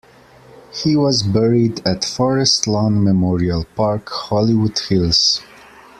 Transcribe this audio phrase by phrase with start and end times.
[0.73, 5.41] He was buried at Forest Lawn Memorial Park, Hollywood Hills.